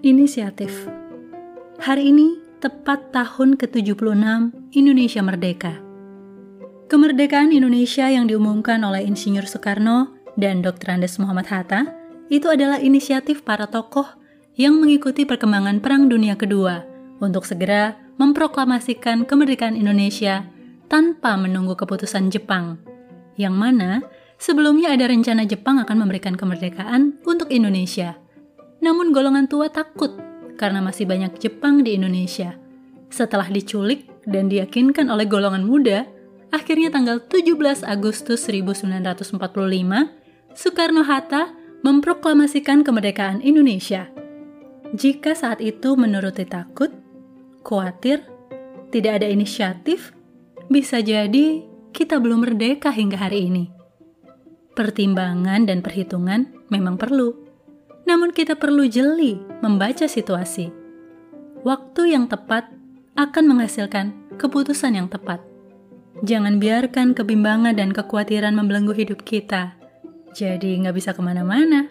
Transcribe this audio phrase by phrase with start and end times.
[0.00, 0.88] Inisiatif
[1.76, 4.00] Hari ini tepat tahun ke-76
[4.72, 5.76] Indonesia Merdeka.
[6.88, 10.96] Kemerdekaan Indonesia yang diumumkan oleh Insinyur Soekarno dan Dr.
[10.96, 11.92] Andes Muhammad Hatta
[12.32, 14.08] itu adalah inisiatif para tokoh
[14.56, 16.80] yang mengikuti perkembangan Perang Dunia Kedua
[17.20, 20.48] untuk segera memproklamasikan kemerdekaan Indonesia
[20.88, 22.80] tanpa menunggu keputusan Jepang,
[23.36, 24.00] yang mana
[24.40, 28.16] sebelumnya ada rencana Jepang akan memberikan kemerdekaan untuk Indonesia.
[28.80, 30.16] Namun golongan tua takut
[30.56, 32.56] karena masih banyak Jepang di Indonesia.
[33.08, 36.04] Setelah diculik dan diyakinkan oleh golongan muda,
[36.52, 39.40] akhirnya tanggal 17 Agustus 1945,
[40.52, 44.12] Soekarno-Hatta memproklamasikan kemerdekaan Indonesia.
[44.92, 46.90] Jika saat itu menuruti takut,
[47.62, 48.26] khawatir,
[48.90, 50.12] tidak ada inisiatif,
[50.66, 51.62] bisa jadi
[51.94, 53.64] kita belum merdeka hingga hari ini.
[54.74, 57.49] Pertimbangan dan perhitungan memang perlu,
[58.10, 60.74] namun kita perlu jeli membaca situasi.
[61.62, 62.66] Waktu yang tepat
[63.14, 65.38] akan menghasilkan keputusan yang tepat.
[66.26, 69.78] Jangan biarkan kebimbangan dan kekhawatiran membelenggu hidup kita.
[70.34, 71.86] Jadi nggak bisa ke mana-mana.